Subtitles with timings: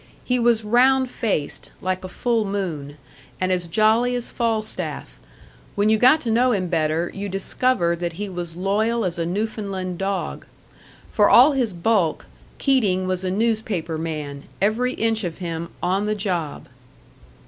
[0.23, 2.97] He was round faced, like a full moon,
[3.39, 5.19] and as jolly as Falstaff;
[5.75, 9.27] when you got to know him better, you discovered that he was loyal as a
[9.27, 10.47] Newfoundland dog.
[11.11, 12.25] For all his bulk,
[12.57, 16.65] Keating was a newspaper man, every inch of him "on the job."